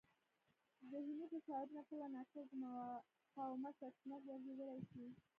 [0.91, 5.05] ذهني فشارونه کله ناکله د مقاومت سرچینه ګرځېدای شي.